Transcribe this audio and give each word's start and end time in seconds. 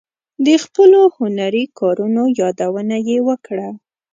د 0.45 0.47
خپلو 0.63 1.01
هنري 1.17 1.63
کارونو 1.79 2.23
یادونه 2.39 2.95
یې 3.09 3.17
وکړه. 3.27 3.69